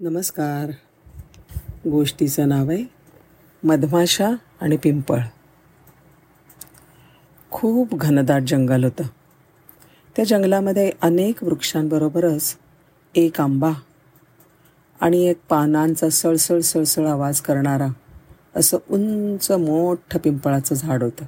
नमस्कार. 0.00 0.70
गोष्टीचं 1.90 2.48
नाव 2.48 2.70
आहे 2.70 2.84
मधमाशा 3.64 4.30
आणि 4.60 4.76
पिंपळ. 4.76 5.18
खूप 7.50 7.94
घनदाट 7.94 8.42
जंगल 8.42 8.84
होतं. 8.84 9.04
त्या 10.16 10.24
जंगलामध्ये 10.24 10.92
अनेक 11.02 11.44
वृक्षांबरोबरच 11.44 12.56
एक 13.14 13.40
आंबा 13.40 13.70
आणि 15.00 15.24
एक 15.24 15.36
पानांचा 15.48 16.10
सळसळ 16.10 16.60
सळसळ 16.60 17.06
आवाज 17.06 17.40
करणारा 17.40 17.88
असं 18.56 18.78
उंच 18.90 19.50
मोठं 19.50 20.18
पिंपळाचं 20.18 20.74
झाड 20.74 21.02
होतं. 21.02 21.24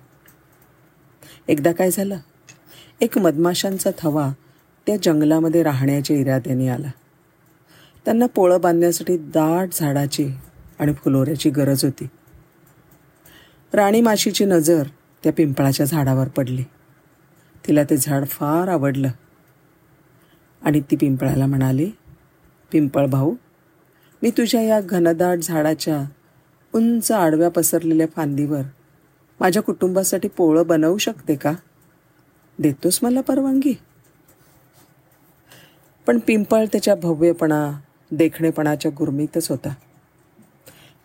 एकदा 1.48 1.73
काय 1.73 1.91
झालं? 1.91 2.19
एक 3.01 3.19
मधमाशांचा 3.19 3.91
थवा 3.98 4.33
त्या 4.87 4.96
जंगलामध्ये 5.03 5.62
राहण्याच्या 5.62 6.17
इराद्याने 6.17 6.69
आला. 6.69 6.91
त्यांना 8.07 8.27
पोळं 8.27 8.61
बांधण्यासाठी 8.61 9.16
दाट 9.16 9.68
झाडाची 9.73 10.28
आणि 10.78 10.92
फुलोऱ्याची 10.92 11.51
गरज 11.51 11.84
होती. 11.84 12.09
राणी 13.73 14.01
माशीची 14.01 14.45
नजर 14.45 14.87
त्या 15.23 15.33
पिंपळाच्या 15.33 15.87
झाडावर 15.87 16.28
पडली. 16.28 16.64
तिला 17.66 17.83
ते 17.83 17.97
झाड 17.97 18.27
फार 18.27 18.69
आवडलं. 18.69 19.09
आणि 20.62 20.80
ती 20.80 20.97
पिंपळाला 20.97 21.47
म्हणाली 21.47 21.91
पिंपळ 22.73 23.06
भाऊ 23.06 23.34
मी 24.23 24.30
तुझ्या 24.30 24.62
या 24.62 24.80
घनदाट 24.80 25.38
झाडाच्या 25.42 26.05
उंच 26.75 27.12
आडव्या 27.12 27.48
पसरलेल्या 27.48 28.06
फांदीवर 28.16 28.62
माझ्या 29.41 29.62
कुटुंबासाठी 29.62 30.28
पोळं 30.28 30.66
बनवू 30.66 30.98
शकते 30.98 31.34
का? 31.34 31.52
देतोस 32.59 32.98
मला 33.02 33.20
परवानगी? 33.20 33.75
पण 36.06 36.19
पिंपळ 36.27 36.64
त्याच्या 36.64 36.95
भव्यपणा 36.95 37.80
देखणेपणाच्या 38.10 38.91
गुरमीतच 38.98 39.51
होता. 39.51 39.74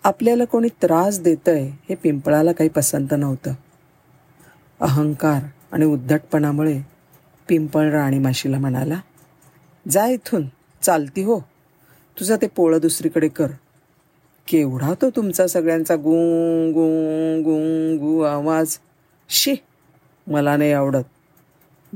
आपल्याला 0.04 0.46
कोणी 0.46 0.68
त्रास 0.68 1.20
देतंय 1.20 1.72
हे 1.90 1.96
पिंपळाला 1.96 2.52
काही 2.52 2.70
पसंत 2.70 3.08
नव्हतं. 3.12 3.54
अहंकार 4.80 5.42
आणि 5.72 5.86
उद्धटपणामुळे 5.86 6.82
पिंपळ 7.48 7.90
राणी 7.90 8.20
माशीला 8.20 8.60
म्हणाला 8.60 9.00
जा 9.90 10.06
इथून 10.06 10.48
चालती 10.82 11.24
हो. 11.24 11.40
तुझं 12.20 12.36
ते 12.42 12.48
पोळं 12.48 12.80
दुसरीकडे 12.82 13.28
कर. 13.28 13.48
केवढा 14.48 14.94
तो 15.02 15.10
तुमचा 15.10 15.48
सगळ्यांचा 15.48 15.96
गुं 15.96 16.72
गुं 16.72 17.42
गुं 17.42 17.98
गु 17.98 18.22
आवाज. 18.22 18.78
शी 19.30 19.56
मला 20.28 20.58
नाही 20.58 20.72
आवडत. 20.72 21.04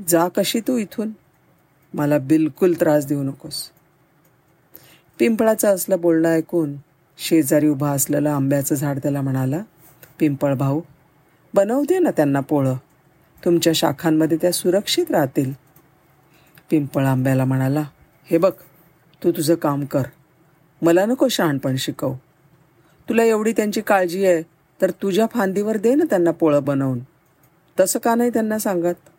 जा 0.08 0.28
कशी 0.28 0.60
तू 0.60 0.78
इथून. 0.78 1.12
मला 1.94 2.18
बिलकुल 2.18 2.74
त्रास 2.74 3.06
देऊ 3.06 3.24
नकोस. 3.24 3.72
पिंपळाचं 5.20 5.76
असलं 5.76 6.02
बोलणं 6.02 6.30
ऐकून 6.30 6.76
शेजारी 7.18 7.68
उभा 7.68 7.92
असलेलं 7.92 8.30
आंब्याचं 8.30 8.76
झाड 8.76 9.00
त्याला 9.00 9.22
म्हणाला 9.22 9.60
पिंपळ 10.20 10.54
भाऊ 10.54 10.82
बनवू 11.54 11.84
दे 11.84 12.00
ना 12.00 12.12
त्यांना 12.12 12.40
पोळं. 12.40 12.76
तुमच्या 13.46 13.74
शाखांमध्ये 13.74 14.38
त्या 14.42 14.52
सुरक्षित 14.52 15.12
राहतील. 15.12 15.54
पिंपळ 16.70 17.06
आंब्याला 17.06 17.46
म्हणाला 17.46 17.84
हे 18.32 18.38
बघ 18.38 18.52
तू 19.24 19.32
तुझं 19.32 19.56
काम 19.56 19.86
कर. 19.86 20.04
मला 20.82 21.06
नको 21.06 21.28
शहाणपण 21.28 21.76
शिकव. 21.76 22.14
तुला 23.10 23.24
एवढी 23.24 23.52
त्यांची 23.52 23.82
काळजी 23.82 24.26
आहे 24.26 24.42
तर 24.82 24.92
तुझ्या 24.92 25.26
फांदीवर 25.34 25.78
दे 25.78 25.96
ना 25.96 26.04
त्यांना 26.10 26.32
पोळं 26.32 26.64
बनवून. 26.64 27.00
तसं 27.80 28.00
का 28.00 28.16
नाही 28.16 28.30
त्यांना 28.30 28.60
सांगत? 28.60 29.10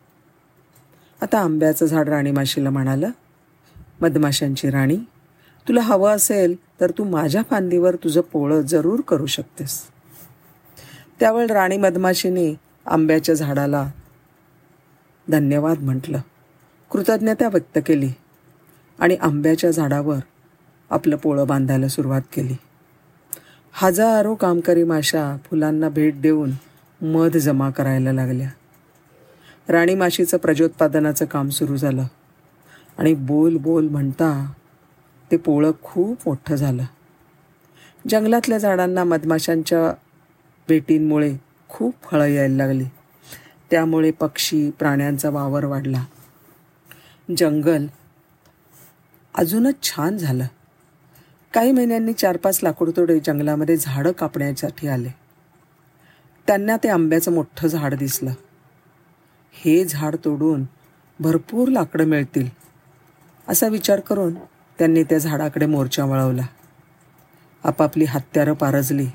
आता 1.23 1.41
आंब्याचं 1.41 1.87
झाड 1.87 2.09
राणी 2.09 2.31
माशीला 2.31 2.71
म्हणालं 2.71 3.11
मधमाशांची 4.01 4.71
राणी 4.71 4.97
तुला 5.69 5.81
हवं 5.81 6.11
असेल 6.11 6.55
तर 6.81 6.91
तू 6.91 7.05
माझ्या 7.05 7.43
फांदीवर 7.51 7.97
तुझं 7.97 8.21
पोळं 8.21 8.61
जरूर 8.61 9.01
करू 9.01 9.27
शकतेस. 9.27 9.83
त्यावेळी 11.21 11.53
राणी 11.53 11.77
मधमाशीने 11.77 12.55
आंब्याच्या 12.87 13.35
झाडाला 13.35 13.91
धन्यवाद 15.31 15.79
म्हटलं. 15.79 16.21
कृतज्ञता 16.91 17.49
व्यक्त 17.49 17.79
केली 17.87 18.11
आणि 18.99 19.15
आंब्याच्या 19.15 19.71
झाडावर 19.71 20.19
आपलं 20.91 21.17
पोळं 21.17 21.47
बांधायला 21.47 21.89
सुरुवात 21.89 22.23
केली. 22.33 22.55
हजारो 23.73 24.35
कामकरी 24.35 24.85
माशा 24.85 25.37
फुलांना 25.45 25.89
भेट 25.89 26.21
देऊन 26.21 26.51
मध 27.01 27.37
जमा 27.37 27.71
करायला 27.71 28.13
लागल्या. 28.13 28.49
राणी 29.69 29.95
माशीचं 29.95 30.37
प्रजोत्पादनाचं 30.37 31.25
काम 31.25 31.49
सुरू 31.49 31.77
झालं 31.77 32.05
आणि 32.99 33.15
बोल 33.15 33.57
बोल 33.57 33.89
म्हणता 33.89 34.53
ते 35.31 35.37
पोळं 35.37 35.71
खूप 35.83 36.19
मोठं 36.27 36.55
झालं. 36.55 36.83
जंगलातल्या 38.09 38.59
झाडांना 38.59 39.05
मधमाशांच्या 39.05 39.95
भेटींमुळे 40.69 41.37
खूप 41.69 41.95
फळं 42.03 42.27
यायला 42.27 42.57
लागली. 42.57 42.85
त्यामुळे 43.71 44.11
पक्षी 44.11 44.71
प्राण्यांचा 44.71 45.31
वावर 45.31 45.65
वाढला. 45.65 46.05
जंगल 47.37 47.87
अजूनच 49.35 49.83
छान 49.83 50.17
झालं. 50.17 50.47
काही 51.55 51.73
महिन्यांनी 51.73 52.13
चार 52.13 52.37
पाच 52.37 52.61
लाकूडतोडे 52.63 53.21
जंगलामध्ये 53.21 53.77
झाडं 53.77 54.13
कापण्यासाठी 54.13 54.89
आले. 54.89 55.09
त्यांना 56.47 56.77
ते 56.77 56.89
आंब्याचं 56.89 57.33
मोठं 57.33 57.69
झाड 57.69 57.95
दिसलं. 57.95 58.33
हे 59.53 59.85
झाड 59.85 60.17
तोडून 60.25 60.65
भरपूर 61.21 61.69
लाकडं 61.69 62.05
मिळतील 62.05 62.49
असा 63.49 63.69
विचार 63.69 64.01
करून 64.01 64.35
त्यांनी 64.79 65.03
त्या 65.03 65.19
झाडाकडे 65.19 65.67
मोर्चा 65.67 66.05
वळवला. 66.05 66.47
आपापली 67.65 68.05
हत्यारं 68.05 68.53
पारजली. 68.53 69.07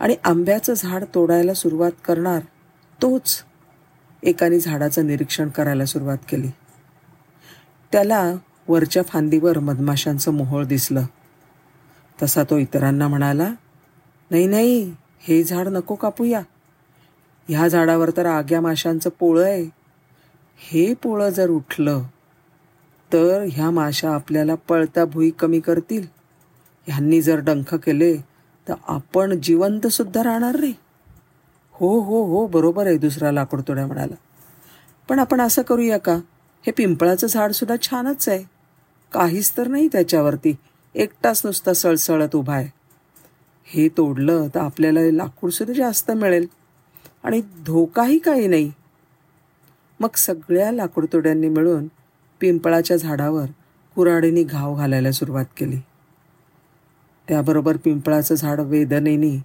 आणि 0.00 0.16
आंब्याचं 0.24 0.74
झाड 0.76 1.04
तोडायला 1.14 1.54
सुरुवात 1.54 1.90
करणार 2.04 2.40
तोच 3.02 3.44
एकाने 4.22 4.60
झाडाचं 4.60 5.06
निरीक्षण 5.06 5.48
करायला 5.48 5.84
सुरुवात 5.84 6.18
केली. 6.28 6.48
त्याला 7.92 8.34
वरच्या 8.68 9.02
फांदीवर 9.02 9.58
मधमाशांचं 9.58 10.32
मोहोळ 10.32 10.64
दिसलं. 10.64 11.04
तसा 12.22 12.42
तो 12.42 12.58
इतरांना 12.58 13.08
म्हणाला 13.08 13.52
नाही 14.30 14.46
नाही 14.46 14.94
हे 15.20 15.44
झाड 15.44 15.68
नको 15.68 15.94
कापूया. 15.94 16.42
ह्या 17.48 17.68
झाडावर 17.68 18.10
तर 18.16 18.26
आग्या 18.26 18.60
माशांचं 18.60 19.10
पोळं 19.18 19.44
आहे. 19.44 19.64
हे 20.58 20.94
पोळं 20.94 21.28
जर 21.28 21.50
उठलं 21.50 22.02
तर 23.14 23.46
ह्या 23.52 23.70
माशा 23.70 24.14
आपल्याला 24.14 24.54
पळता 24.54 25.04
भुई 25.04 25.30
कमी 25.30 25.60
करतील. 25.60 26.06
ह्यांनी 26.86 27.22
जर 27.22 27.40
डंख 27.40 27.74
केले 27.74 28.16
तर 28.68 28.74
आपण 28.88 29.40
जिवंतसुद्धा 29.40 30.22
राहणार 30.22 30.60
नाही 30.60 30.74
हो 31.72 32.00
हो 32.00 32.24
हो 32.24 32.46
बरोबर 32.46 32.86
आहे 32.86 32.98
दुसरा 32.98 33.32
लाकूडतोड्या 33.32 33.86
म्हणाला. 33.86 34.14
पण 35.08 35.18
आपण 35.18 35.40
असं 35.40 35.62
करूया 35.62 35.98
का? 35.98 36.14
हे 36.66 36.70
पिंपळाचं 36.70 37.26
झाडसुद्धा 37.26 37.76
छानच 37.82 38.28
आहे. 38.28 38.44
काहीच 39.12 39.52
तर 39.56 39.68
नाही 39.68 39.88
त्याच्यावरती. 39.88 40.54
एकटाच 40.94 41.42
नुसता 41.44 41.72
सळसळत 41.72 42.36
उभा 42.36 42.54
आहे. 42.54 42.68
हे 43.64 43.88
तोडलं 43.88 44.48
तर 44.54 44.60
आपल्याला 44.60 45.00
लाकूडसुद्धा 45.00 45.74
जास्त 45.74 46.10
मिळेल. 46.10 46.46
आणि 47.24 47.42
धोकाही 47.66 48.18
काही 48.18 48.46
नाही. 48.46 48.72
मग 50.00 50.08
सगळ्या 50.16 50.72
लाकूडतोड्यांनी 50.72 51.48
मिळून 51.48 51.86
पिंपळाच्या 52.40 52.96
झाडावर 52.96 53.46
कुऱ्हाडीने 53.94 54.42
घाव 54.42 54.76
घालायला 54.76 55.12
सुरुवात 55.12 55.44
केली. 55.56 55.76
त्याबरोबर 57.28 57.76
पिंपळाचं 57.76 58.34
झाड 58.34 58.60
वेदनेने 58.60 59.42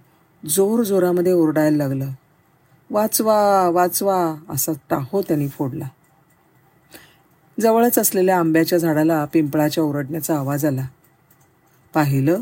जोर 0.48 0.82
जोरामध्ये 0.82 1.32
ओरडायला 1.32 1.76
लागलं. 1.76 2.10
वाचवा 2.90 3.68
वाचवा 3.68 4.36
असा 4.48 4.72
टाहो 4.90 5.22
त्यांनी 5.22 5.48
फोडला. 5.48 5.84
जवळच 7.60 7.98
असलेल्या 7.98 8.38
आंब्याच्या 8.38 8.78
झाडाला 8.78 9.24
पिंपळाच्या 9.24 9.84
ओरडण्याचा 9.84 10.38
आवाज 10.38 10.64
आला. 10.64 10.86
पाहिलं 11.94 12.40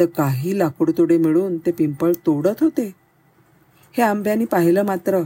तर 0.00 0.06
काही 0.06 0.58
लाकूडतोडे 0.58 1.18
मिळून 1.18 1.58
ते 1.58 1.70
पिंपळ 1.72 2.12
तोडत 2.26 2.60
होते. 2.60 2.94
हे 3.92 4.02
आंब्याने 4.02 4.44
पाहिलं 4.44 4.82
मात्र 4.82 5.20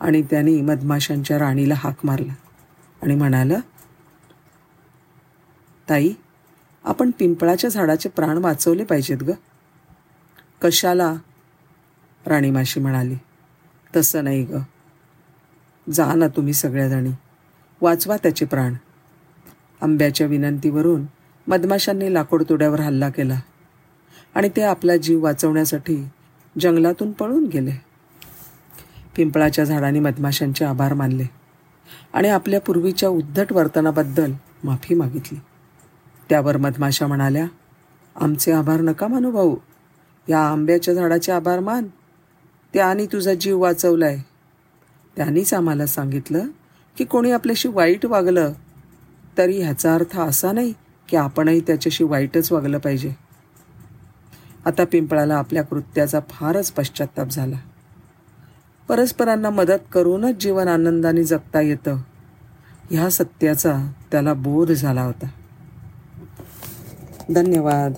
आणि 0.00 0.22
त्यांनी 0.22 0.60
मधमाशांच्या 0.60 1.38
राणीला 1.38 1.74
हाक 1.76 1.96
मारला 2.04 2.32
आणि 3.02 3.14
म्हणालं 3.14 3.60
ताई 5.90 6.12
आपण 6.84 7.10
पिंपळाच्या 7.18 7.70
झाडाचे 7.70 8.08
प्राण 8.08 8.38
वाचवले 8.38 8.84
पाहिजेत 8.84 9.22
ग. 9.22 9.30
कशाला? 10.62 11.14
राणीमाशी 12.26 12.80
म्हणाली. 12.80 13.14
तसं 13.96 14.24
नाही 14.24 14.44
ग. 14.44 14.56
जा 15.92 16.14
ना 16.14 16.28
तुम्ही 16.28 16.52
सगळ्याजणी. 16.52 17.10
वाचवा 17.80 18.16
त्याचे 18.16 18.44
प्राण. 18.44 18.74
आंब्याच्या 19.80 20.26
विनंतीवरून 20.26 21.06
मधमाशांनी 21.46 22.14
लाकूडतोड्यावर 22.14 22.80
हल्ला 22.80 23.10
केला 23.10 23.40
आणि 24.34 24.48
ते 24.48 24.62
आपला 24.62 24.96
जीव 24.96 25.24
वाचवण्यासाठी 25.24 26.08
जंगलातून 26.60 27.12
पळून 27.12 27.46
गेले. 27.46 27.72
पिंपळाच्या 29.16 29.64
झाडाने 29.64 30.00
मधमाशांचे 30.00 30.64
आभार 30.64 30.94
मानले 30.94 31.24
आणि 32.12 32.28
आपल्या 32.28 32.60
पूर्वीच्या 32.60 33.08
उद्धट 33.08 33.52
वर्तनाबद्दल 33.52 34.32
माफी 34.64 34.94
मागितली. 34.94 35.38
त्यावर 36.28 36.56
मधमाशा 36.56 37.06
म्हणाल्या 37.06 37.46
आमचे 38.16 38.52
आभार 38.52 38.80
नका 38.80 39.06
मानू 39.06 39.30
भाऊ. 39.30 39.56
या 40.28 40.40
आंब्याच्या 40.40 40.94
झाडाचे 40.94 41.32
आभार 41.32 41.60
मान. 41.60 41.86
त्याने 42.74 43.06
तुझा 43.06 43.34
जीव 43.34 43.60
वाचवलाय. 43.60 44.18
त्यांनीच 45.16 45.54
आम्हाला 45.54 45.86
सांगितलं 45.86 46.46
की 46.96 47.04
कोणी 47.04 47.30
आपल्याशी 47.30 47.68
वाईट 47.68 48.06
वागलं 48.06 48.52
तरी 49.38 49.62
ह्याचा 49.62 49.94
अर्थ 49.94 50.20
असा 50.20 50.52
नाही 50.52 50.72
की 51.08 51.16
आपणही 51.16 51.60
त्याच्याशी 51.60 52.04
वाईटच 52.04 52.52
वागलं 52.52 52.78
पाहिजे. 52.78 53.12
आता 54.64 54.84
पिंपळाला 54.84 55.34
आपल्या 55.34 55.62
कृत्याचा 55.62 56.20
फारच 56.30 56.72
पश्चाताप 56.72 57.26
झाला. 57.26 57.56
परस्परांना 58.88 59.50
मदत 59.50 59.78
करूनच 59.92 60.36
जीवन 60.36 60.68
आनंदाने 60.68 61.24
जगता 61.24 61.60
येतं 61.60 61.96
ह्या 62.90 63.10
सत्याचा 63.10 63.92
त्याला 64.10 64.34
बोध 64.34 64.72
झाला 64.72 65.02
होता. 65.02 65.26
धन्यवाद 67.32 67.94